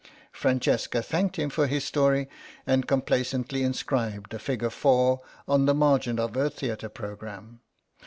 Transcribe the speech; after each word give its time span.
Francesca 0.31 0.99
thanked 1.03 1.35
him 1.35 1.51
for 1.51 1.67
his 1.67 1.85
story, 1.85 2.27
and 2.65 2.87
complacently 2.87 3.61
inscribed 3.61 4.31
the 4.31 4.39
figure 4.39 4.71
4 4.71 5.21
on 5.47 5.67
the 5.67 5.75
margin 5.75 6.19
of 6.19 6.33
her 6.33 6.49
theatre 6.49 6.89
programme. 6.89 7.59